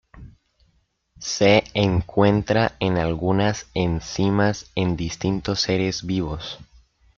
Se 1.19 1.63
encuentra 1.75 2.75
en 2.79 2.97
algunas 2.97 3.67
enzimas 3.75 4.71
en 4.73 4.97
distintos 4.97 5.61
seres 5.61 6.07
vivos. 6.07 6.57